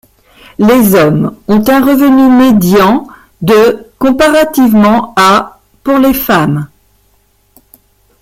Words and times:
Les 0.57 0.95
hommes 0.95 1.37
ont 1.47 1.63
un 1.69 1.85
revenu 1.85 2.27
médian 2.35 3.05
de 3.43 3.87
comparativement 3.99 5.13
à 5.15 5.59
pour 5.83 5.99
les 5.99 6.15
femmes. 6.15 6.67